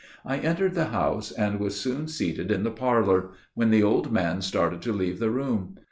I 0.25 0.39
entered 0.39 0.73
the 0.73 0.85
house, 0.87 1.31
and 1.31 1.59
was 1.59 1.79
soon 1.79 2.07
seated 2.07 2.49
in 2.49 2.63
the 2.63 2.71
parlor, 2.71 3.33
when 3.53 3.69
the 3.69 3.83
old 3.83 4.11
man 4.11 4.41
started 4.41 4.81
to 4.81 4.91
leave 4.93 5.19
the 5.19 5.29
room. 5.29 5.75